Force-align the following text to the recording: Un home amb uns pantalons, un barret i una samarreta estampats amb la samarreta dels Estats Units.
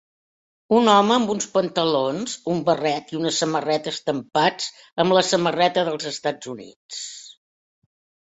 Un 0.75 0.87
home 0.93 1.11
amb 1.15 1.31
uns 1.33 1.47
pantalons, 1.57 2.31
un 2.53 2.63
barret 2.69 3.11
i 3.15 3.19
una 3.19 3.33
samarreta 3.39 3.93
estampats 3.97 4.71
amb 5.05 5.17
la 5.17 5.23
samarreta 5.29 5.83
dels 5.91 6.07
Estats 6.13 6.53
Units. 6.57 7.05